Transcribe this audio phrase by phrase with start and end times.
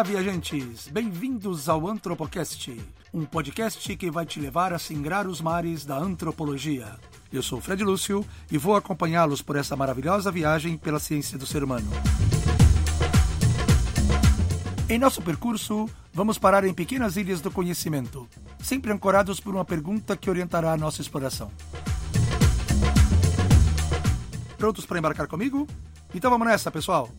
[0.00, 0.88] Olá, viajantes!
[0.88, 2.74] Bem-vindos ao Antropocast,
[3.12, 6.96] um podcast que vai te levar a singrar os mares da antropologia.
[7.30, 11.62] Eu sou Fred Lúcio e vou acompanhá-los por essa maravilhosa viagem pela ciência do ser
[11.62, 11.86] humano.
[14.88, 18.26] Em nosso percurso, vamos parar em pequenas ilhas do conhecimento,
[18.58, 21.52] sempre ancorados por uma pergunta que orientará a nossa exploração.
[24.56, 25.68] Prontos para embarcar comigo?
[26.14, 27.10] Então vamos nessa, pessoal!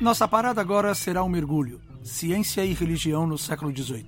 [0.00, 1.78] Nossa parada agora será um mergulho.
[2.02, 4.06] Ciência e religião no século XVIII.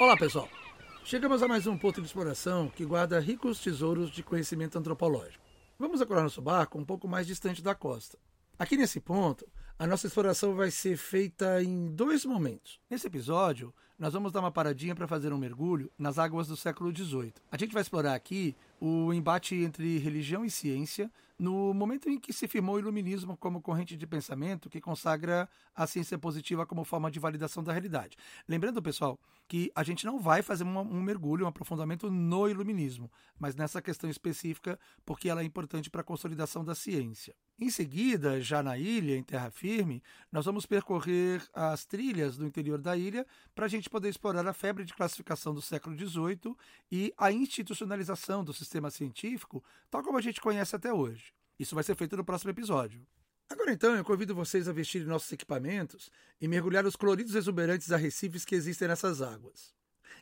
[0.00, 0.48] Olá, pessoal.
[1.04, 5.44] Chegamos a mais um ponto de exploração que guarda ricos tesouros de conhecimento antropológico.
[5.78, 8.16] Vamos ancorar nosso barco um pouco mais distante da costa.
[8.58, 9.46] Aqui nesse ponto,
[9.78, 12.80] a nossa exploração vai ser feita em dois momentos.
[12.88, 16.96] Nesse episódio, nós vamos dar uma paradinha para fazer um mergulho nas águas do século
[16.96, 17.34] XVIII.
[17.52, 22.32] A gente vai explorar aqui o embate entre religião e ciência no momento em que
[22.32, 27.10] se firmou o iluminismo como corrente de pensamento que consagra a ciência positiva como forma
[27.10, 28.16] de validação da realidade.
[28.48, 33.10] Lembrando, pessoal, que a gente não vai fazer um, um mergulho, um aprofundamento no iluminismo,
[33.38, 37.34] mas nessa questão específica, porque ela é importante para a consolidação da ciência.
[37.60, 42.80] Em seguida, já na ilha, em terra firme, nós vamos percorrer as trilhas do interior
[42.80, 46.56] da ilha para a gente poder explorar a febre de classificação do século XVIII
[46.90, 51.32] e a institucionalização do sistema científico, tal como a gente conhece até hoje.
[51.58, 53.04] Isso vai ser feito no próximo episódio.
[53.50, 58.44] Agora então, eu convido vocês a vestirem nossos equipamentos e mergulhar os coloridos exuberantes arrecifes
[58.44, 59.74] que existem nessas águas.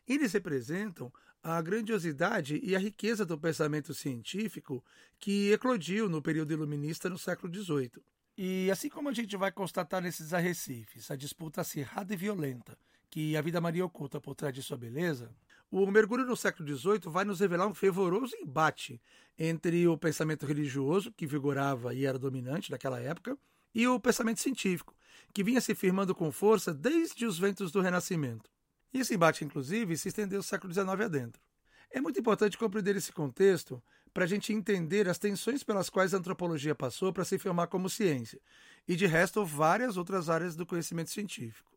[0.08, 1.12] Eles representam
[1.48, 4.84] a grandiosidade e a riqueza do pensamento científico
[5.16, 8.02] que eclodiu no período iluminista no século XVIII.
[8.36, 12.76] E assim como a gente vai constatar nesses arrecifes a disputa acirrada e violenta
[13.08, 15.30] que a vida maria oculta por trás de sua beleza,
[15.70, 19.00] o mergulho no século XVIII vai nos revelar um fervoroso embate
[19.38, 23.38] entre o pensamento religioso, que vigorava e era dominante naquela época,
[23.72, 24.96] e o pensamento científico,
[25.32, 28.55] que vinha se firmando com força desde os ventos do Renascimento.
[28.98, 31.42] Esse embate, inclusive, se estendeu do século XIX adentro.
[31.90, 36.16] É muito importante compreender esse contexto para a gente entender as tensões pelas quais a
[36.16, 38.40] antropologia passou para se firmar como ciência,
[38.88, 41.70] e de resto várias outras áreas do conhecimento científico.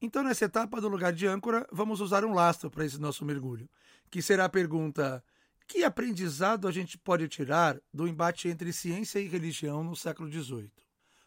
[0.00, 3.68] Então, nessa etapa do lugar de âncora, vamos usar um lastro para esse nosso mergulho,
[4.10, 5.22] que será a pergunta:
[5.68, 10.72] que aprendizado a gente pode tirar do embate entre ciência e religião no século XVIII?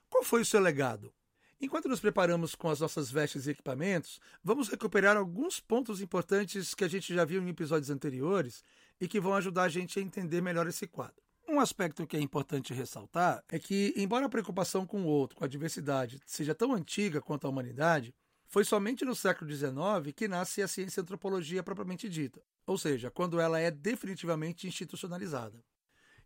[0.10, 1.14] Qual foi o seu legado?
[1.60, 6.84] Enquanto nos preparamos com as nossas vestes e equipamentos, vamos recuperar alguns pontos importantes que
[6.84, 8.62] a gente já viu em episódios anteriores
[9.00, 11.24] e que vão ajudar a gente a entender melhor esse quadro.
[11.48, 15.46] Um aspecto que é importante ressaltar é que, embora a preocupação com o outro, com
[15.46, 18.14] a diversidade, seja tão antiga quanto a humanidade,
[18.48, 23.40] foi somente no século XIX que nasce a ciência antropologia propriamente dita, ou seja, quando
[23.40, 25.64] ela é definitivamente institucionalizada.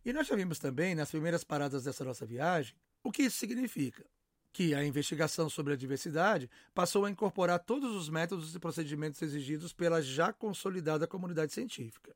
[0.04, 4.04] E nós já vimos também, nas primeiras paradas dessa nossa viagem, o que isso significa
[4.52, 9.72] que a investigação sobre a diversidade passou a incorporar todos os métodos e procedimentos exigidos
[9.72, 12.14] pela já consolidada comunidade científica.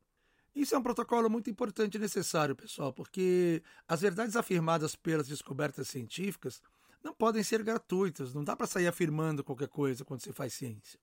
[0.55, 5.89] Isso é um protocolo muito importante e necessário, pessoal, porque as verdades afirmadas pelas descobertas
[5.89, 6.63] científicas
[7.03, 10.99] não podem ser gratuitas, não dá para sair afirmando qualquer coisa quando se faz ciência.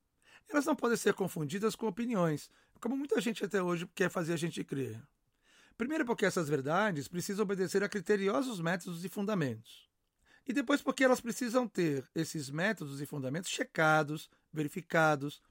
[0.49, 2.49] Elas não podem ser confundidas com opiniões,
[2.79, 5.01] como muita gente até hoje quer fazer a gente crer.
[5.77, 9.90] Primeiro, porque essas verdades precisam obedecer a criteriosos métodos e fundamentos.
[10.47, 15.41] E depois, porque elas precisam ter esses métodos e fundamentos checados, verificados,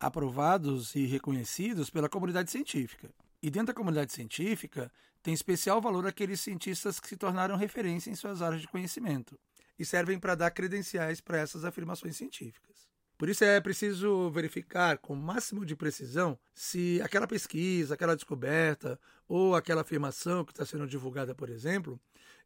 [0.00, 3.10] aprovados e reconhecidos pela comunidade científica.
[3.42, 4.90] E dentro da comunidade científica,
[5.22, 9.38] tem especial valor aqueles cientistas que se tornaram referência em suas áreas de conhecimento
[9.78, 12.88] e servem para dar credenciais para essas afirmações científicas.
[13.16, 18.98] Por isso é preciso verificar com o máximo de precisão se aquela pesquisa, aquela descoberta
[19.26, 22.00] ou aquela afirmação que está sendo divulgada, por exemplo,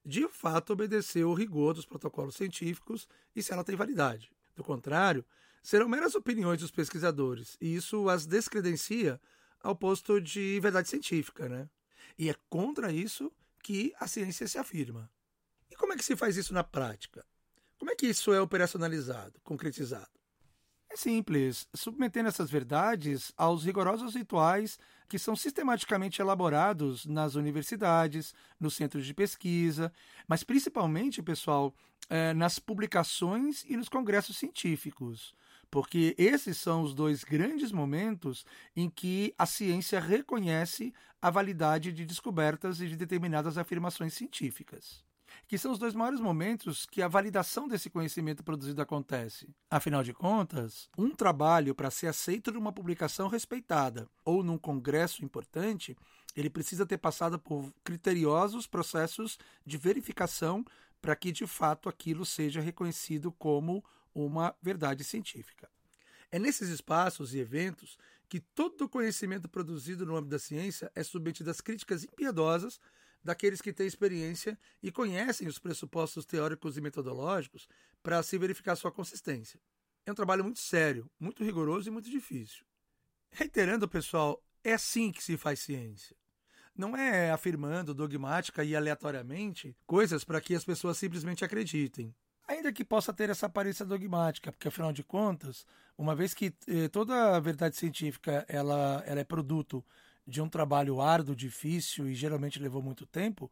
[0.05, 4.31] de fato obedeceu o rigor dos protocolos científicos e se ela tem validade.
[4.55, 5.25] Do contrário,
[5.63, 9.21] serão meras opiniões dos pesquisadores, e isso as descredencia
[9.63, 11.49] ao posto de verdade científica.
[11.49, 11.69] Né?
[12.19, 13.33] E é contra isso
[13.63, 15.11] que a ciência se afirma.
[15.71, 17.25] E como é que se faz isso na prática?
[17.79, 20.22] Como é que isso é operacionalizado, concretizado?
[20.93, 24.79] É simples, submetendo essas verdades aos rigorosos rituais
[25.09, 29.91] que são sistematicamente elaborados nas universidades, nos centros de pesquisa,
[30.29, 31.75] mas principalmente, pessoal,
[32.11, 35.35] é, nas publicações e nos congressos científicos,
[35.71, 38.45] porque esses são os dois grandes momentos
[38.77, 40.93] em que a ciência reconhece
[41.23, 45.03] a validade de descobertas e de determinadas afirmações científicas.
[45.47, 49.49] Que são os dois maiores momentos que a validação desse conhecimento produzido acontece.
[49.71, 55.97] Afinal de contas, um trabalho para ser aceito numa publicação respeitada ou num congresso importante,
[56.35, 60.65] ele precisa ter passado por criteriosos processos de verificação
[61.01, 65.69] para que de fato aquilo seja reconhecido como uma verdade científica.
[66.31, 71.03] É nesses espaços e eventos que todo o conhecimento produzido no âmbito da ciência é
[71.03, 72.81] submetido às críticas impiedosas
[73.23, 77.69] daqueles que têm experiência e conhecem os pressupostos teóricos e metodológicos
[78.03, 79.61] para se verificar sua consistência.
[80.05, 82.65] É um trabalho muito sério, muito rigoroso e muito difícil.
[83.31, 86.17] Reiterando, pessoal, é assim que se faz ciência.
[86.77, 92.15] Não é afirmando dogmática e aleatoriamente coisas para que as pessoas simplesmente acreditem.
[92.49, 95.65] Ainda que possa ter essa aparência dogmática, porque afinal de contas,
[95.97, 99.85] uma vez que eh, toda a verdade científica ela, ela é produto
[100.27, 103.51] de um trabalho árduo, difícil e geralmente levou muito tempo,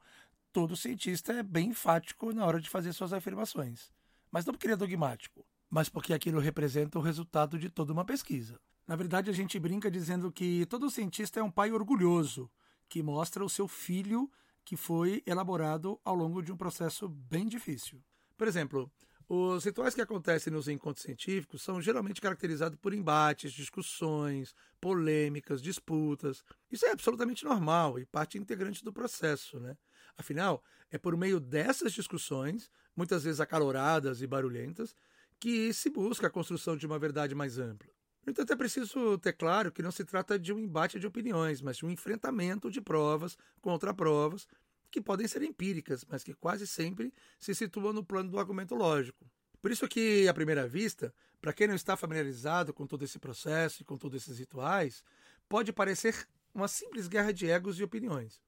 [0.52, 3.92] todo cientista é bem enfático na hora de fazer suas afirmações.
[4.30, 8.04] Mas não porque ele é dogmático, mas porque aquilo representa o resultado de toda uma
[8.04, 8.60] pesquisa.
[8.86, 12.50] Na verdade, a gente brinca dizendo que todo cientista é um pai orgulhoso,
[12.88, 14.30] que mostra o seu filho
[14.64, 18.02] que foi elaborado ao longo de um processo bem difícil.
[18.36, 18.90] Por exemplo,
[19.32, 26.42] os rituais que acontecem nos encontros científicos são geralmente caracterizados por embates, discussões, polêmicas, disputas.
[26.68, 29.76] Isso é absolutamente normal e parte integrante do processo, né?
[30.18, 34.96] Afinal, é por meio dessas discussões, muitas vezes acaloradas e barulhentas,
[35.38, 37.88] que se busca a construção de uma verdade mais ampla.
[38.26, 41.62] No entanto, é preciso ter claro que não se trata de um embate de opiniões,
[41.62, 44.48] mas de um enfrentamento de provas contra provas
[44.90, 49.24] que podem ser empíricas, mas que quase sempre se situam no plano do argumento lógico.
[49.60, 53.82] Por isso que, à primeira vista, para quem não está familiarizado com todo esse processo
[53.82, 55.04] e com todos esses rituais,
[55.48, 58.40] pode parecer uma simples guerra de egos e opiniões.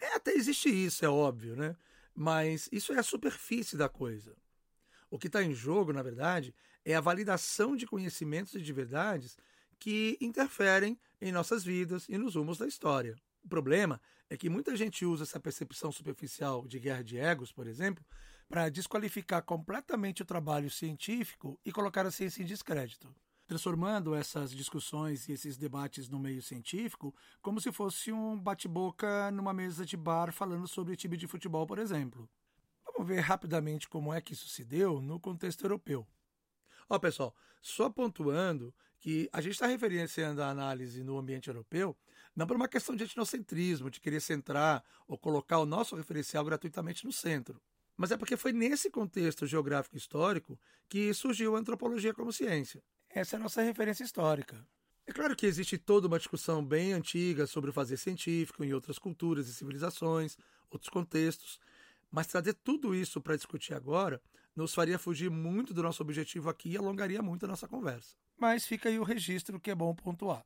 [0.00, 1.76] É, até existe isso, é óbvio, né?
[2.14, 4.36] Mas isso é a superfície da coisa.
[5.10, 6.54] O que está em jogo, na verdade,
[6.84, 9.36] é a validação de conhecimentos e de verdades
[9.78, 13.16] que interferem em nossas vidas e nos rumos da história.
[13.42, 17.66] O problema é que muita gente usa essa percepção superficial de guerra de egos, por
[17.66, 18.04] exemplo,
[18.48, 23.14] para desqualificar completamente o trabalho científico e colocar a ciência em descrédito,
[23.46, 29.52] transformando essas discussões e esses debates no meio científico como se fosse um bate-boca numa
[29.52, 32.28] mesa de bar falando sobre time de futebol, por exemplo.
[32.84, 36.06] Vamos ver rapidamente como é que isso se deu no contexto europeu.
[36.88, 41.96] Ó, pessoal, só pontuando que a gente está referenciando a análise no ambiente europeu
[42.40, 47.04] não por uma questão de etnocentrismo, de querer centrar ou colocar o nosso referencial gratuitamente
[47.04, 47.60] no centro.
[47.98, 50.58] Mas é porque foi nesse contexto geográfico histórico
[50.88, 52.82] que surgiu a antropologia como ciência.
[53.10, 54.66] Essa é a nossa referência histórica.
[55.06, 58.98] É claro que existe toda uma discussão bem antiga sobre o fazer científico em outras
[58.98, 60.38] culturas e civilizações,
[60.70, 61.60] outros contextos,
[62.10, 64.18] mas trazer tudo isso para discutir agora
[64.56, 68.16] nos faria fugir muito do nosso objetivo aqui e alongaria muito a nossa conversa.
[68.38, 70.42] Mas fica aí o registro que é bom pontuar.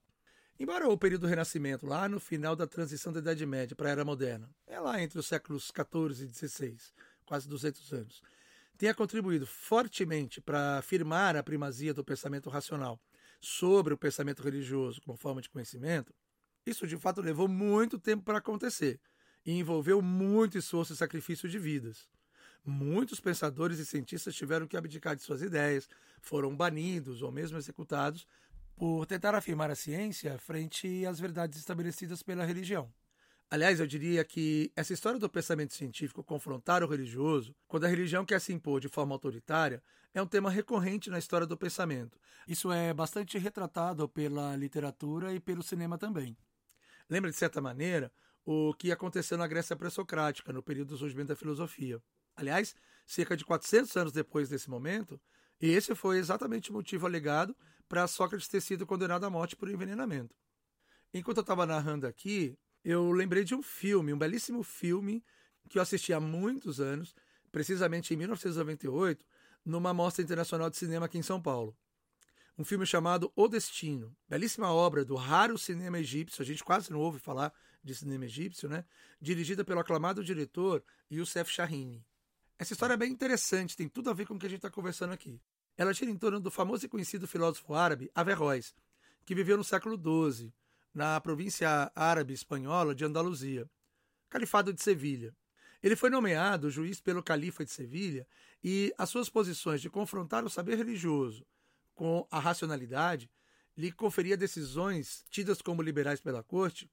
[0.58, 3.90] Embora o período do Renascimento, lá no final da transição da Idade Média para a
[3.90, 6.76] Era Moderna, é lá entre os séculos XIV e XVI,
[7.26, 8.22] quase 200 anos,
[8.78, 13.00] tenha contribuído fortemente para afirmar a primazia do pensamento racional
[13.40, 16.14] sobre o pensamento religioso como forma de conhecimento,
[16.64, 19.00] isso de fato levou muito tempo para acontecer
[19.44, 22.08] e envolveu muito esforço e sacrifício de vidas.
[22.64, 25.88] Muitos pensadores e cientistas tiveram que abdicar de suas ideias,
[26.20, 28.26] foram banidos ou mesmo executados
[28.76, 32.92] por tentar afirmar a ciência frente às verdades estabelecidas pela religião.
[33.50, 38.24] Aliás, eu diria que essa história do pensamento científico confrontar o religioso, quando a religião
[38.24, 42.18] quer se impor de forma autoritária, é um tema recorrente na história do pensamento.
[42.48, 46.36] Isso é bastante retratado pela literatura e pelo cinema também.
[47.08, 48.10] Lembra, de certa maneira,
[48.44, 52.02] o que aconteceu na Grécia pré-socrática, no período do surgimento da filosofia.
[52.34, 52.74] Aliás,
[53.06, 55.20] cerca de 400 anos depois desse momento,
[55.60, 57.56] esse foi exatamente o motivo alegado
[57.88, 60.34] para Sócrates ter sido condenado à morte por envenenamento.
[61.12, 65.24] Enquanto eu estava narrando aqui, eu lembrei de um filme, um belíssimo filme
[65.68, 67.14] que eu assisti há muitos anos,
[67.50, 69.24] precisamente em 1998,
[69.64, 71.76] numa mostra internacional de cinema aqui em São Paulo
[72.56, 77.00] um filme chamado O Destino, belíssima obra do raro cinema egípcio, a gente quase não
[77.00, 78.84] ouve falar de cinema egípcio, né?
[79.20, 82.04] Dirigida pelo aclamado diretor Youssef Chahine.
[82.58, 84.70] Essa história é bem interessante, tem tudo a ver com o que a gente está
[84.70, 85.40] conversando aqui.
[85.76, 88.74] Ela gira em torno do famoso e conhecido filósofo árabe Averroes,
[89.24, 90.52] que viveu no século XII,
[90.94, 93.68] na província árabe espanhola de Andaluzia,
[94.30, 95.34] Califado de Sevilha.
[95.82, 98.26] Ele foi nomeado juiz pelo califa de Sevilha
[98.62, 101.44] e as suas posições de confrontar o saber religioso
[101.94, 103.30] com a racionalidade,
[103.76, 106.90] lhe conferia decisões tidas como liberais pela corte,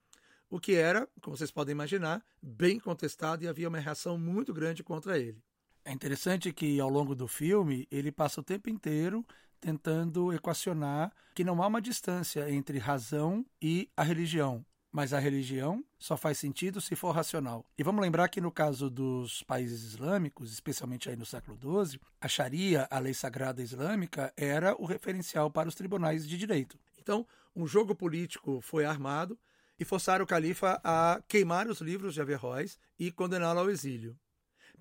[0.50, 4.83] o que era, como vocês podem imaginar, bem contestado e havia uma reação muito grande
[4.83, 5.41] contra ele.
[5.83, 9.25] É interessante que ao longo do filme ele passa o tempo inteiro
[9.59, 15.83] tentando equacionar que não há uma distância entre razão e a religião, mas a religião
[15.97, 17.65] só faz sentido se for racional.
[17.77, 22.27] E vamos lembrar que no caso dos países islâmicos, especialmente aí no século XII, a
[22.27, 26.77] Sharia, a lei sagrada islâmica, era o referencial para os tribunais de direito.
[27.00, 29.38] Então, um jogo político foi armado
[29.79, 34.15] e forçaram o califa a queimar os livros de Averroes e condená-lo ao exílio.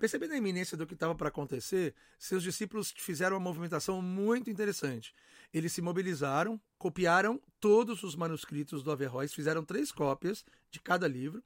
[0.01, 5.13] Percebendo a iminência do que estava para acontecer, seus discípulos fizeram uma movimentação muito interessante.
[5.53, 11.43] Eles se mobilizaram, copiaram todos os manuscritos do Averroes, fizeram três cópias de cada livro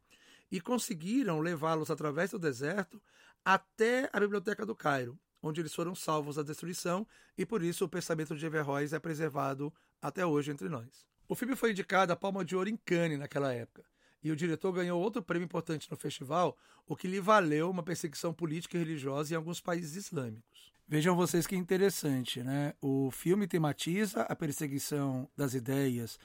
[0.50, 3.02] e conseguiram levá-los através do deserto
[3.44, 7.06] até a Biblioteca do Cairo, onde eles foram salvos da destruição
[7.38, 11.06] e por isso o pensamento de Averroes é preservado até hoje entre nós.
[11.28, 13.84] O filme foi indicado a Palma de Ouro em Cannes naquela época
[14.26, 18.34] e o diretor ganhou outro prêmio importante no festival, o que lhe valeu uma perseguição
[18.34, 20.74] política e religiosa em alguns países islâmicos.
[20.88, 22.74] Vejam vocês que interessante, né?
[22.82, 26.18] O filme tematiza a perseguição das ideias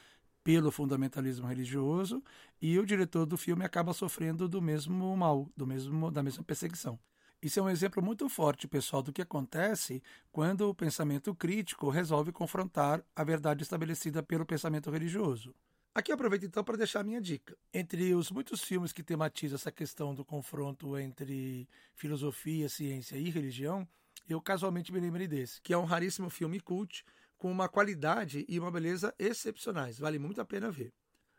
[0.42, 2.24] pelo fundamentalismo religioso
[2.58, 6.98] e o diretor do filme acaba sofrendo do mesmo mal, do mesmo da mesma perseguição.
[7.42, 10.02] Isso é um exemplo muito forte, pessoal, do que acontece
[10.32, 15.54] quando o pensamento crítico resolve confrontar a verdade estabelecida pelo pensamento religioso.
[15.92, 17.56] Aqui eu aproveito então para deixar a minha dica.
[17.74, 23.86] Entre os muitos filmes que tematizam essa questão do confronto entre filosofia, ciência e religião,
[24.28, 27.04] eu casualmente me lembrei desse, que é um raríssimo filme cult
[27.36, 29.98] com uma qualidade e uma beleza excepcionais.
[29.98, 30.92] Vale muito a pena ver.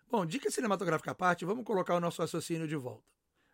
[0.10, 3.06] Bom, dica cinematográfica à parte, vamos colocar o nosso raciocínio de volta.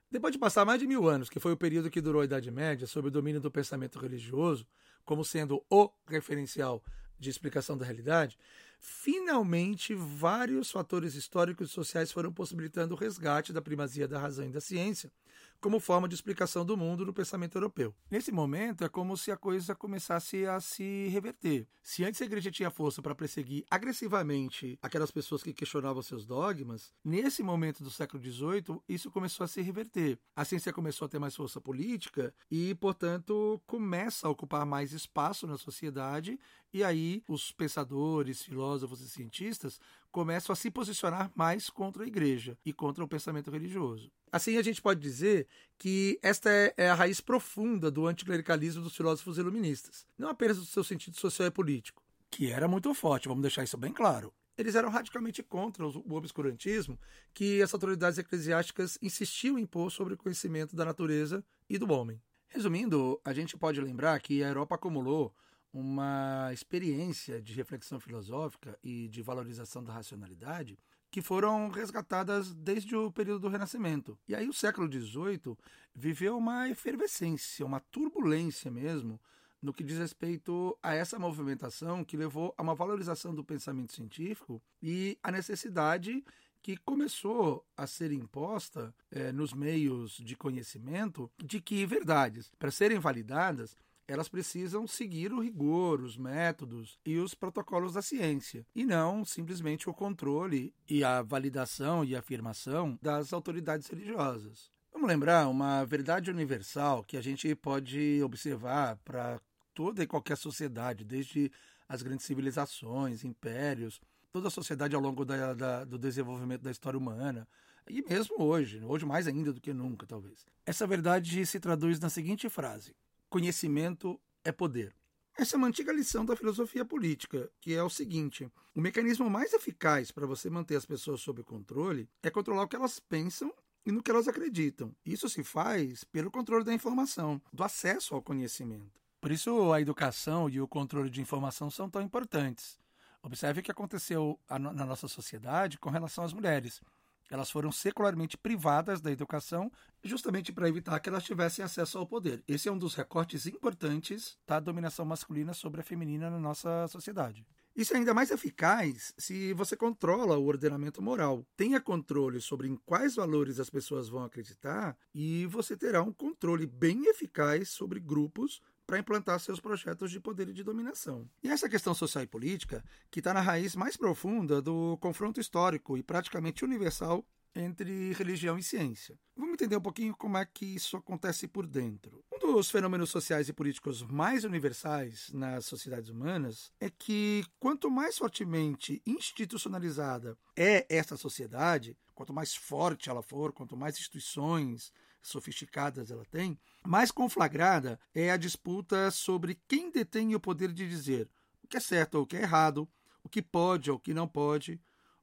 [0.10, 2.50] Depois de passar mais de mil anos, que foi o período que durou a Idade
[2.50, 4.66] Média, sob o domínio do pensamento religioso,
[5.06, 6.84] como sendo o referencial
[7.20, 8.38] de explicação da realidade,
[8.80, 14.52] finalmente vários fatores históricos e sociais foram possibilitando o resgate da primazia da razão e
[14.52, 15.12] da ciência
[15.60, 17.94] como forma de explicação do mundo no pensamento europeu.
[18.10, 21.68] Nesse momento é como se a coisa começasse a se reverter.
[21.82, 26.94] Se antes a igreja tinha força para perseguir agressivamente aquelas pessoas que questionavam seus dogmas,
[27.04, 30.20] nesse momento do século XVIII isso começou a se reverter.
[30.36, 35.48] A ciência começou a ter mais força política e, portanto, começa a ocupar mais espaço
[35.48, 36.38] na sociedade
[36.74, 39.80] e aí os pensadores, filósofos e cientistas
[40.12, 44.12] começam a se posicionar mais contra a igreja e contra o pensamento religioso.
[44.32, 48.96] Assim, a gente pode dizer que esta é, é a raiz profunda do anticlericalismo dos
[48.96, 53.42] filósofos iluministas, não apenas do seu sentido social e político, que era muito forte, vamos
[53.42, 54.34] deixar isso bem claro.
[54.58, 57.00] Eles eram radicalmente contra o obscurantismo
[57.32, 62.20] que as autoridades eclesiásticas insistiam em impor sobre o conhecimento da natureza e do homem.
[62.48, 65.36] Resumindo, a gente pode lembrar que a Europa acumulou
[65.72, 70.80] uma experiência de reflexão filosófica e de valorização da racionalidade
[71.18, 74.16] que foram resgatadas desde o período do Renascimento.
[74.28, 75.58] E aí o século XVIII
[75.96, 79.20] viveu uma efervescência, uma turbulência mesmo,
[79.60, 84.62] no que diz respeito a essa movimentação que levou a uma valorização do pensamento científico
[84.80, 86.24] e a necessidade
[86.62, 93.00] que começou a ser imposta é, nos meios de conhecimento de que verdades, para serem
[93.00, 93.76] validadas,
[94.08, 99.90] elas precisam seguir o rigor, os métodos e os protocolos da ciência, e não simplesmente
[99.90, 104.72] o controle e a validação e afirmação das autoridades religiosas.
[104.94, 109.40] Vamos lembrar uma verdade universal que a gente pode observar para
[109.74, 111.52] toda e qualquer sociedade, desde
[111.88, 116.98] as grandes civilizações, impérios, toda a sociedade ao longo da, da, do desenvolvimento da história
[116.98, 117.48] humana,
[117.90, 120.46] e mesmo hoje, hoje mais ainda do que nunca, talvez.
[120.66, 122.96] Essa verdade se traduz na seguinte frase:
[123.30, 124.96] conhecimento é poder.
[125.38, 129.54] Essa é uma antiga lição da filosofia política, que é o seguinte: o mecanismo mais
[129.54, 133.54] eficaz para você manter as pessoas sob controle é controlar o que elas pensam
[133.86, 134.96] e no que elas acreditam.
[135.06, 139.00] Isso se faz pelo controle da informação, do acesso ao conhecimento.
[139.22, 142.80] Por isso, a educação e o controle de informação são tão importantes.
[143.22, 146.82] Observe o que aconteceu na nossa sociedade com relação às mulheres.
[147.30, 149.72] Elas foram secularmente privadas da educação
[150.04, 152.44] justamente para evitar que elas tivessem acesso ao poder.
[152.48, 157.46] Esse é um dos recortes importantes da dominação masculina sobre a feminina na nossa sociedade.
[157.76, 161.46] Isso é ainda mais eficaz se você controla o ordenamento moral.
[161.56, 166.66] Tenha controle sobre em quais valores as pessoas vão acreditar e você terá um controle
[166.66, 171.30] bem eficaz sobre grupos para implantar seus projetos de poder e de dominação.
[171.44, 175.98] E essa questão social e política, que está na raiz mais profunda do confronto histórico
[175.98, 179.18] e praticamente universal entre religião e ciência.
[179.36, 182.24] Vamos entender um pouquinho como é que isso acontece por dentro.
[182.32, 188.18] Um dos fenômenos sociais e políticos mais universais nas sociedades humanas é que quanto mais
[188.18, 194.92] fortemente institucionalizada é essa sociedade, quanto mais forte ela for, quanto mais instituições
[195.28, 201.30] sofisticadas ela tem, mais conflagrada é a disputa sobre quem detém o poder de dizer
[201.64, 202.88] o que é certo ou o que é errado,
[203.24, 204.80] o que pode ou o que não pode,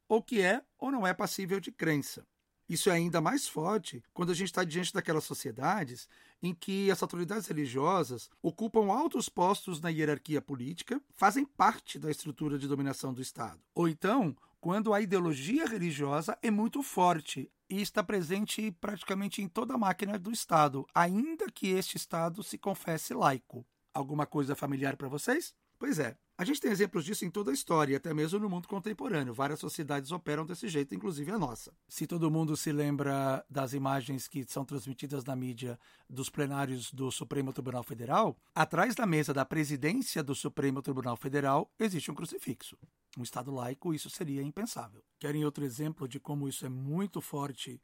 [0.07, 2.27] ou o que é ou não é passível de crença.
[2.69, 6.09] Isso é ainda mais forte quando a gente está diante daquelas sociedades
[6.43, 12.59] em que as autoridades religiosas ocupam altos postos na hierarquia política, fazem parte da estrutura
[12.59, 13.61] de dominação do Estado.
[13.75, 19.75] Ou então, quando a ideologia religiosa é muito forte e está presente praticamente em toda
[19.75, 23.67] a máquina do Estado, ainda que este Estado se confesse laico.
[23.93, 25.53] Alguma coisa familiar para vocês?
[25.79, 28.67] Pois é, a gente tem exemplos disso em toda a história, até mesmo no mundo
[28.67, 29.35] contemporâneo.
[29.35, 31.71] Várias sociedades operam desse jeito, inclusive a nossa.
[31.87, 35.79] Se todo mundo se lembra das imagens que são transmitidas na mídia
[36.09, 41.71] dos plenários do Supremo Tribunal Federal, atrás da mesa da presidência do Supremo Tribunal Federal
[41.79, 42.79] existe um crucifixo.
[43.17, 45.03] Um Estado laico, isso seria impensável.
[45.19, 47.81] Querem outro exemplo de como isso é muito forte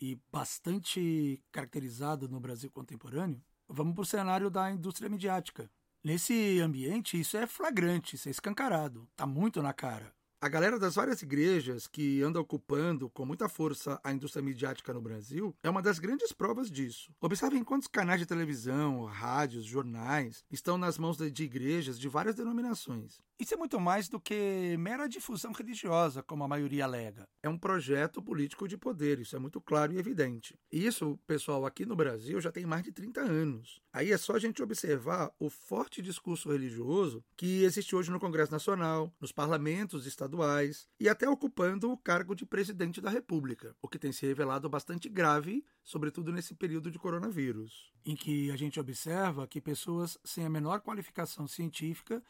[0.00, 3.42] e bastante caracterizado no Brasil contemporâneo?
[3.68, 5.70] Vamos para o cenário da indústria midiática.
[6.02, 10.14] Nesse ambiente, isso é flagrante, isso é escancarado, está muito na cara.
[10.42, 15.02] A galera das várias igrejas que anda ocupando com muita força a indústria midiática no
[15.02, 17.12] Brasil é uma das grandes provas disso.
[17.20, 23.20] Observem quantos canais de televisão, rádios, jornais estão nas mãos de igrejas de várias denominações.
[23.40, 27.26] Isso é muito mais do que mera difusão religiosa, como a maioria alega.
[27.42, 30.58] É um projeto político de poder, isso é muito claro e evidente.
[30.70, 33.80] E isso, pessoal, aqui no Brasil já tem mais de 30 anos.
[33.94, 38.52] Aí é só a gente observar o forte discurso religioso que existe hoje no Congresso
[38.52, 43.98] Nacional, nos parlamentos estaduais e até ocupando o cargo de presidente da República, o que
[43.98, 49.46] tem se revelado bastante grave, sobretudo nesse período de coronavírus, em que a gente observa
[49.46, 52.22] que pessoas sem a menor qualificação científica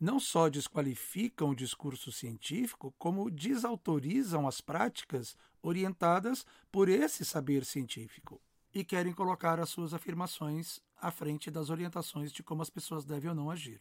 [0.00, 8.40] não só desqualificam o discurso científico, como desautorizam as práticas orientadas por esse saber científico
[8.74, 13.30] e querem colocar as suas afirmações à frente das orientações de como as pessoas devem
[13.30, 13.80] ou não agir.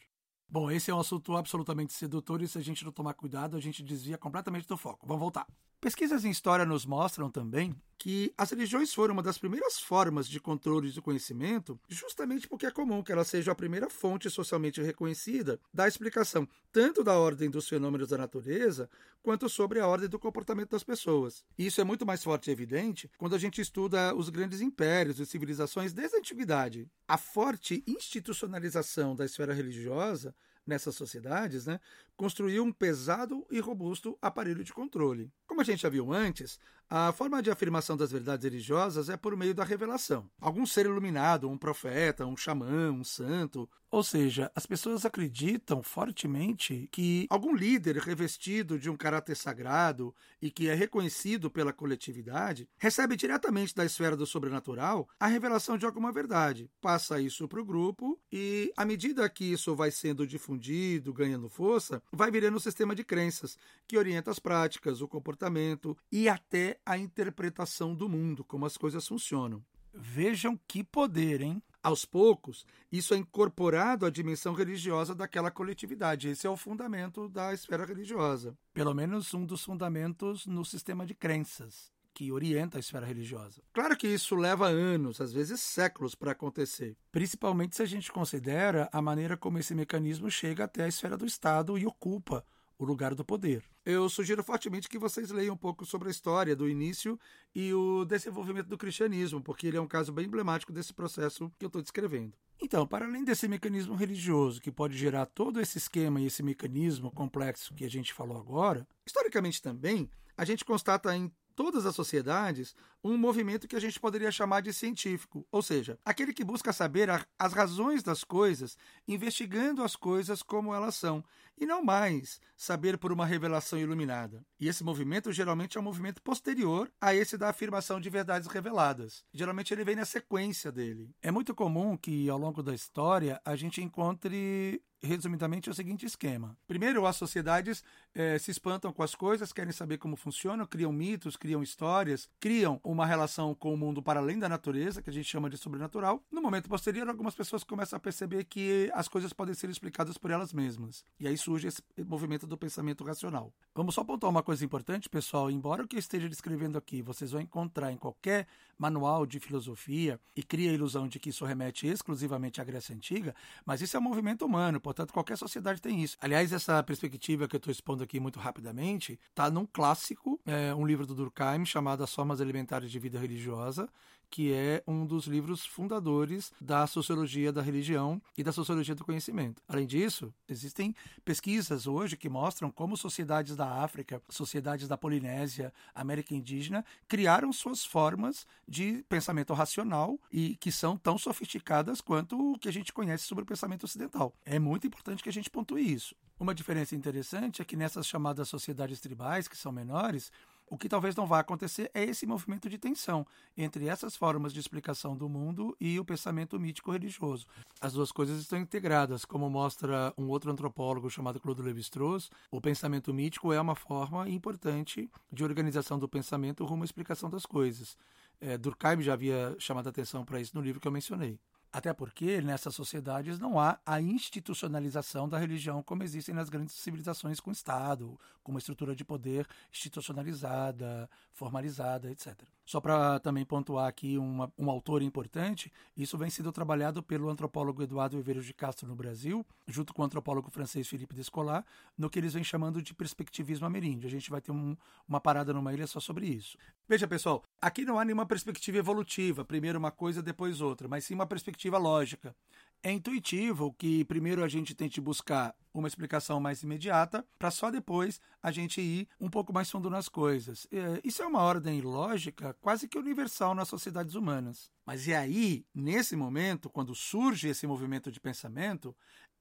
[0.49, 3.59] Bom, esse é um assunto absolutamente sedutor e se a gente não tomar cuidado, a
[3.59, 5.05] gente desvia completamente do foco.
[5.05, 5.45] Vamos voltar.
[5.79, 10.39] Pesquisas em história nos mostram também que as religiões foram uma das primeiras formas de
[10.39, 15.59] controle do conhecimento, justamente porque é comum que elas sejam a primeira fonte socialmente reconhecida
[15.71, 18.89] da explicação tanto da ordem dos fenômenos da natureza,
[19.21, 21.43] quanto sobre a ordem do comportamento das pessoas.
[21.57, 25.25] Isso é muito mais forte e evidente quando a gente estuda os grandes impérios e
[25.25, 26.87] civilizações desde a antiguidade.
[27.07, 30.33] A forte institucionalização da esfera religiosa
[30.67, 31.79] nessas sociedades, né,
[32.15, 35.31] construiu um pesado e robusto aparelho de controle.
[35.47, 39.35] Como a gente já viu antes, a forma de afirmação das verdades religiosas é por
[39.35, 40.29] meio da revelação.
[40.39, 43.69] Algum ser iluminado, um profeta, um xamã, um santo.
[43.89, 50.51] Ou seja, as pessoas acreditam fortemente que algum líder revestido de um caráter sagrado e
[50.51, 56.11] que é reconhecido pela coletividade recebe diretamente da esfera do sobrenatural a revelação de alguma
[56.11, 56.69] verdade.
[56.81, 62.01] Passa isso para o grupo e, à medida que isso vai sendo difundido, ganhando força,
[62.11, 66.97] vai virando um sistema de crenças que orienta as práticas, o comportamento e até a
[66.97, 69.63] interpretação do mundo, como as coisas funcionam.
[69.93, 71.61] Vejam que poder, hein?
[71.81, 76.27] Aos poucos, isso é incorporado à dimensão religiosa daquela coletividade.
[76.27, 78.57] Esse é o fundamento da esfera religiosa.
[78.73, 83.61] Pelo menos um dos fundamentos no sistema de crenças que orienta a esfera religiosa.
[83.71, 88.89] Claro que isso leva anos, às vezes séculos, para acontecer, principalmente se a gente considera
[88.91, 92.43] a maneira como esse mecanismo chega até a esfera do Estado e ocupa
[92.77, 93.63] o lugar do poder.
[93.85, 97.19] Eu sugiro fortemente que vocês leiam um pouco sobre a história do início
[97.55, 101.65] e o desenvolvimento do cristianismo, porque ele é um caso bem emblemático desse processo que
[101.65, 102.33] eu estou descrevendo.
[102.61, 107.11] Então, para além desse mecanismo religioso que pode gerar todo esse esquema e esse mecanismo
[107.11, 112.75] complexo que a gente falou agora, historicamente também, a gente constata em todas as sociedades
[113.03, 117.09] um movimento que a gente poderia chamar de científico, ou seja, aquele que busca saber
[117.39, 121.23] as razões das coisas, investigando as coisas como elas são,
[121.57, 124.45] e não mais saber por uma revelação iluminada.
[124.59, 129.25] E esse movimento geralmente é um movimento posterior a esse da afirmação de verdades reveladas.
[129.33, 131.09] Geralmente ele vem na sequência dele.
[131.23, 136.05] É muito comum que ao longo da história a gente encontre resumidamente, é o seguinte
[136.05, 136.55] esquema.
[136.67, 137.83] Primeiro, as sociedades
[138.13, 142.79] eh, se espantam com as coisas, querem saber como funcionam, criam mitos, criam histórias, criam
[142.83, 146.23] uma relação com o mundo para além da natureza, que a gente chama de sobrenatural.
[146.31, 150.31] No momento posterior, algumas pessoas começam a perceber que as coisas podem ser explicadas por
[150.31, 151.03] elas mesmas.
[151.19, 153.53] E aí surge esse movimento do pensamento racional.
[153.75, 155.49] Vamos só apontar uma coisa importante, pessoal.
[155.51, 160.19] Embora o que eu esteja descrevendo aqui vocês vão encontrar em qualquer manual de filosofia
[160.35, 163.35] e cria a ilusão de que isso remete exclusivamente à Grécia Antiga,
[163.65, 166.17] mas isso é um movimento humano, portanto, qualquer sociedade tem isso.
[166.21, 170.85] Aliás, essa perspectiva que eu estou expondo aqui muito rapidamente está num clássico, é, um
[170.85, 173.89] livro do Durkheim chamado As Formas Elementares de Vida Religiosa,
[174.29, 179.61] que é um dos livros fundadores da sociologia da religião e da sociologia do conhecimento.
[179.67, 186.33] Além disso, existem pesquisas hoje que mostram como sociedades da África, sociedades da Polinésia, América
[186.33, 192.69] Indígena, criaram suas formas de pensamento racional e que são tão sofisticadas quanto o que
[192.69, 194.33] a gente conhece sobre o pensamento ocidental.
[194.45, 196.15] É muito importante que a gente pontue isso.
[196.39, 200.31] Uma diferença interessante é que nessas chamadas sociedades tribais, que são menores,
[200.69, 203.25] o que talvez não vá acontecer é esse movimento de tensão
[203.57, 207.45] entre essas formas de explicação do mundo e o pensamento mítico religioso.
[207.79, 212.29] As duas coisas estão integradas, como mostra um outro antropólogo chamado Claude Lévi-Strauss.
[212.51, 217.45] O pensamento mítico é uma forma importante de organização do pensamento rumo à explicação das
[217.45, 217.97] coisas.
[218.39, 221.39] É, Durkheim já havia chamado a atenção para isso no livro que eu mencionei.
[221.71, 227.39] Até porque nessas sociedades não há a institucionalização da religião como existem nas grandes civilizações
[227.39, 232.35] com Estado, com uma estrutura de poder institucionalizada, formalizada, etc.
[232.67, 237.81] Só para também pontuar aqui uma, um autor importante, isso vem sendo trabalhado pelo antropólogo
[237.81, 241.65] Eduardo Viveiros de Castro no Brasil, junto com o antropólogo francês Philippe Descolat,
[241.97, 244.05] no que eles vêm chamando de perspectivismo ameríndio.
[244.05, 244.75] A gente vai ter um,
[245.07, 246.57] uma parada numa ilha só sobre isso.
[246.89, 251.13] Veja, pessoal, aqui não há nenhuma perspectiva evolutiva, primeiro uma coisa, depois outra, mas sim
[251.13, 252.35] uma perspectiva lógica.
[252.83, 258.19] É intuitivo que primeiro a gente tente buscar uma explicação mais imediata, para só depois
[258.41, 260.67] a gente ir um pouco mais fundo nas coisas.
[260.71, 264.71] É, isso é uma ordem lógica quase que universal nas sociedades humanas.
[264.85, 268.95] Mas é aí, nesse momento, quando surge esse movimento de pensamento,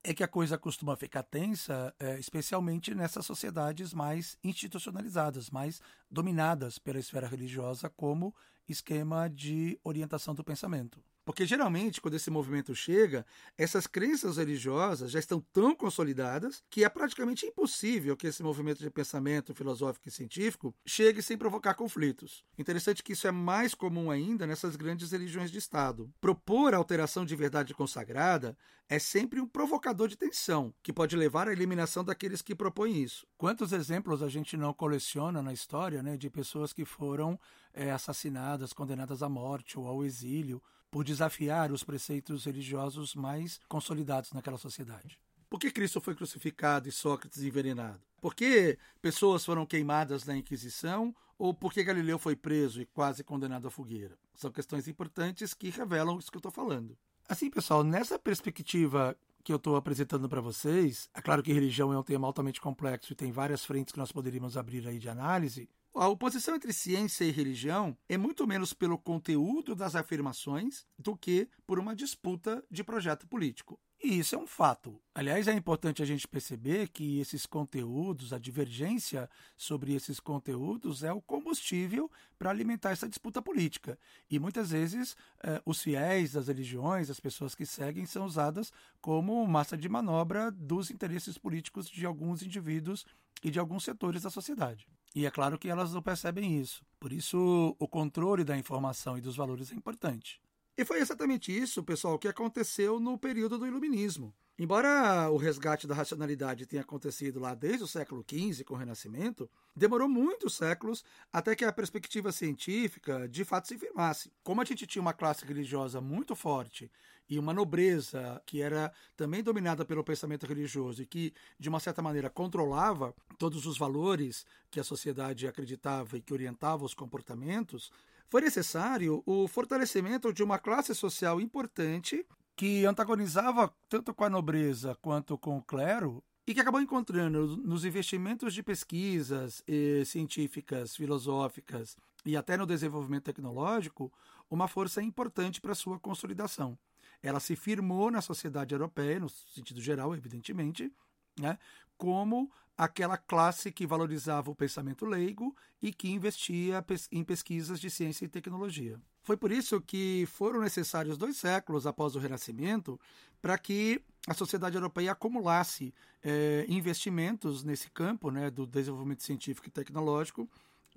[0.05, 6.79] é que a coisa costuma ficar tensa, é, especialmente nessas sociedades mais institucionalizadas, mais dominadas
[6.79, 8.35] pela esfera religiosa como
[8.69, 11.03] esquema de orientação do pensamento.
[11.27, 13.27] Porque geralmente, quando esse movimento chega,
[13.59, 18.89] essas crenças religiosas já estão tão consolidadas que é praticamente impossível que esse movimento de
[18.89, 22.45] pensamento filosófico e científico chegue sem provocar conflitos.
[22.57, 26.09] Interessante que isso é mais comum ainda nessas grandes religiões de Estado.
[26.21, 28.57] Propor a alteração de verdade consagrada
[28.89, 33.27] é sempre um provocador de tensão, que pode levar à eliminação daqueles que propõem isso.
[33.37, 37.37] Quantos exemplos a gente não coleciona na história né, de pessoas que foram
[37.75, 40.63] é, assassinadas, condenadas à morte ou ao exílio
[40.97, 45.21] por desafiar os preceitos religiosos mais consolidados naquela sociedade.
[45.47, 48.01] Por que Cristo foi crucificado e Sócrates envenenado?
[48.19, 53.23] Por que pessoas foram queimadas na Inquisição ou por que Galileu foi preso e quase
[53.23, 54.17] condenado à fogueira?
[54.35, 56.97] São questões importantes que revelam isso que eu estou falando.
[57.29, 61.99] Assim, pessoal, nessa perspectiva que eu estou apresentando para vocês, é claro que religião é
[61.99, 65.69] um tema altamente complexo e tem várias frentes que nós poderíamos abrir aí de análise,
[65.99, 71.49] a oposição entre ciência e religião é muito menos pelo conteúdo das afirmações do que
[71.67, 73.81] por uma disputa de projeto político.
[74.03, 75.01] E isso é um fato.
[75.15, 81.11] Aliás, é importante a gente perceber que esses conteúdos, a divergência sobre esses conteúdos, é
[81.11, 83.99] o combustível para alimentar essa disputa política.
[84.31, 89.47] E muitas vezes eh, os fiéis das religiões, as pessoas que seguem, são usadas como
[89.47, 93.07] massa de manobra dos interesses políticos de alguns indivíduos
[93.43, 94.87] e de alguns setores da sociedade.
[95.17, 96.85] E é claro que elas não percebem isso.
[97.01, 100.39] Por isso, o controle da informação e dos valores é importante.
[100.77, 104.35] E foi exatamente isso, pessoal, que aconteceu no período do Iluminismo.
[104.59, 109.49] Embora o resgate da racionalidade tenha acontecido lá desde o século XV, com o Renascimento,
[109.75, 111.03] demorou muitos séculos
[111.33, 114.31] até que a perspectiva científica de fato se firmasse.
[114.43, 116.91] Como a gente tinha uma classe religiosa muito forte
[117.29, 122.01] e uma nobreza que era também dominada pelo pensamento religioso e que, de uma certa
[122.01, 127.91] maneira, controlava todos os valores que a sociedade acreditava e que orientava os comportamentos,
[128.29, 134.97] foi necessário o fortalecimento de uma classe social importante que antagonizava tanto com a nobreza
[135.03, 139.63] quanto com o clero e que acabou encontrando nos investimentos de pesquisas
[140.07, 144.13] científicas, filosóficas e até no desenvolvimento tecnológico
[144.49, 146.79] uma força importante para sua consolidação.
[147.23, 150.93] Ela se firmou na sociedade europeia, no sentido geral, evidentemente,
[151.39, 151.59] né,
[151.97, 158.27] como aquela classe que valorizava o pensamento leigo e que investia em pesquisas de ciência
[158.27, 159.01] e tecnologia.
[159.23, 163.01] Foi por isso que foram necessários dois séculos após o Renascimento
[163.41, 169.71] para que a sociedade europeia acumulasse é, investimentos nesse campo né, do desenvolvimento científico e
[169.71, 170.49] tecnológico,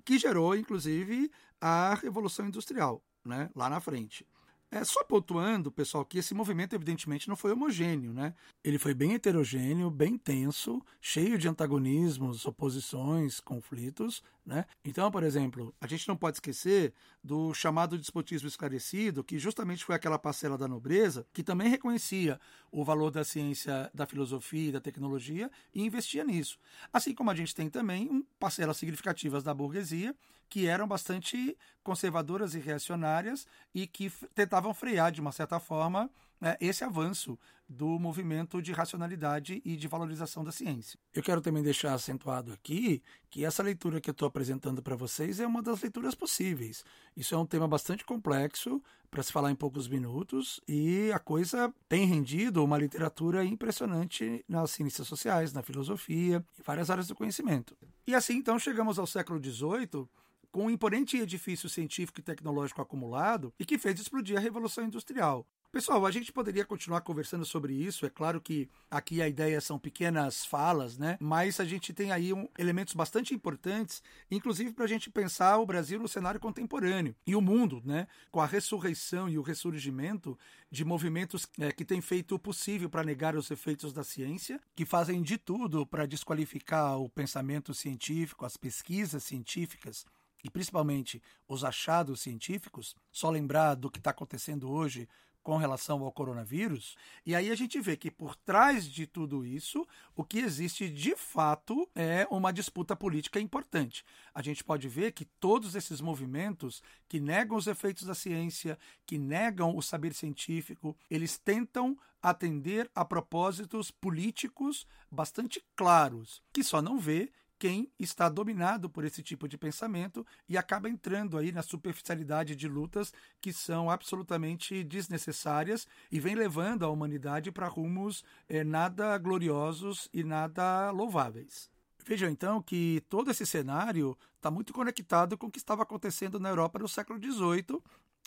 [0.04, 1.30] que gerou, inclusive,
[1.60, 4.26] a Revolução Industrial, né, lá na frente.
[4.72, 8.32] É, só pontuando, pessoal, que esse movimento evidentemente não foi homogêneo, né?
[8.62, 14.64] Ele foi bem heterogêneo, bem tenso, cheio de antagonismos, oposições, conflitos, né?
[14.84, 19.96] Então, por exemplo, a gente não pode esquecer do chamado despotismo esclarecido, que justamente foi
[19.96, 22.38] aquela parcela da nobreza que também reconhecia
[22.70, 26.60] o valor da ciência, da filosofia e da tecnologia e investia nisso.
[26.92, 30.14] Assim como a gente tem também parcelas significativas da burguesia
[30.50, 36.10] que eram bastante conservadoras e reacionárias e que tentavam frear, de uma certa forma,
[36.40, 40.98] né, esse avanço do movimento de racionalidade e de valorização da ciência.
[41.14, 45.38] Eu quero também deixar acentuado aqui que essa leitura que eu estou apresentando para vocês
[45.38, 46.84] é uma das leituras possíveis.
[47.16, 51.72] Isso é um tema bastante complexo para se falar em poucos minutos e a coisa
[51.88, 57.76] tem rendido uma literatura impressionante nas ciências sociais, na filosofia, em várias áreas do conhecimento.
[58.04, 60.08] E assim então chegamos ao século XVIII
[60.50, 65.46] com um imponente edifício científico e tecnológico acumulado e que fez explodir a Revolução Industrial.
[65.72, 68.04] Pessoal, a gente poderia continuar conversando sobre isso.
[68.04, 71.16] É claro que aqui a ideia são pequenas falas, né?
[71.20, 75.66] Mas a gente tem aí um, elementos bastante importantes, inclusive para a gente pensar o
[75.66, 78.08] Brasil no cenário contemporâneo e o mundo, né?
[78.32, 80.36] Com a ressurreição e o ressurgimento
[80.72, 84.84] de movimentos é, que têm feito o possível para negar os efeitos da ciência, que
[84.84, 90.04] fazem de tudo para desqualificar o pensamento científico, as pesquisas científicas
[90.44, 92.94] e principalmente os achados científicos.
[93.10, 95.08] Só lembrar do que está acontecendo hoje
[95.42, 96.96] com relação ao coronavírus.
[97.24, 101.16] E aí a gente vê que por trás de tudo isso, o que existe de
[101.16, 104.04] fato é uma disputa política importante.
[104.34, 109.18] A gente pode ver que todos esses movimentos que negam os efeitos da ciência, que
[109.18, 116.98] negam o saber científico, eles tentam atender a propósitos políticos bastante claros, que só não
[116.98, 122.56] vê quem está dominado por esse tipo de pensamento e acaba entrando aí na superficialidade
[122.56, 129.16] de lutas que são absolutamente desnecessárias e vem levando a humanidade para rumos é, nada
[129.18, 131.68] gloriosos e nada louváveis.
[132.02, 136.48] Vejam então que todo esse cenário está muito conectado com o que estava acontecendo na
[136.48, 137.78] Europa no século XVIII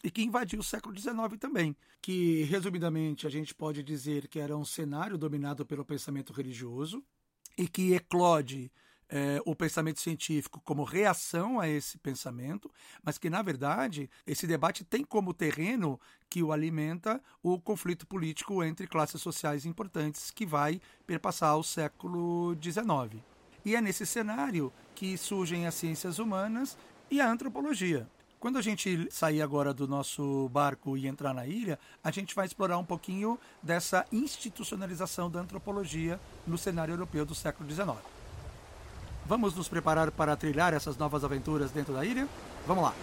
[0.04, 4.56] e que invadiu o século XIX também, que resumidamente a gente pode dizer que era
[4.56, 7.04] um cenário dominado pelo pensamento religioso
[7.58, 8.72] e que eclode
[9.15, 12.69] é, o pensamento científico como reação a esse pensamento,
[13.04, 18.63] mas que, na verdade, esse debate tem como terreno que o alimenta o conflito político
[18.63, 23.21] entre classes sociais importantes que vai perpassar o século XIX.
[23.63, 26.76] E é nesse cenário que surgem as ciências humanas
[27.12, 28.08] e a antropologia.
[28.39, 32.47] Quando a gente sair agora do nosso barco e entrar na ilha, a gente vai
[32.47, 38.12] explorar um pouquinho dessa institucionalização da antropologia no cenário europeu do século XIX.
[39.26, 42.28] Vamos nos preparar para trilhar essas novas aventuras dentro da ilha?
[42.68, 42.94] Vamos lá!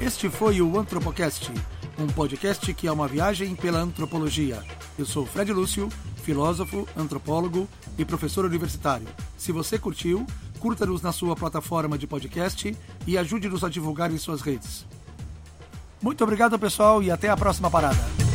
[0.00, 1.52] Este foi o Antropocast,
[1.98, 4.62] um podcast que é uma viagem pela antropologia.
[4.98, 5.88] Eu sou Fred Lúcio,
[6.22, 9.06] filósofo, antropólogo e professor universitário.
[9.36, 10.26] Se você curtiu,
[10.58, 12.74] curta-nos na sua plataforma de podcast
[13.06, 14.86] e ajude-nos a divulgar em suas redes.
[16.00, 18.27] Muito obrigado, pessoal, e até a próxima parada.